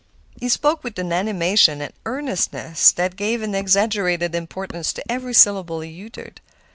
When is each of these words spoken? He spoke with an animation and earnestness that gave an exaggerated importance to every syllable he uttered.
He 0.39 0.49
spoke 0.49 0.83
with 0.83 0.97
an 0.97 1.13
animation 1.13 1.79
and 1.79 1.93
earnestness 2.07 2.91
that 2.93 3.15
gave 3.15 3.43
an 3.43 3.53
exaggerated 3.53 4.33
importance 4.33 4.93
to 4.93 5.03
every 5.11 5.35
syllable 5.35 5.81
he 5.81 6.03
uttered. 6.07 6.41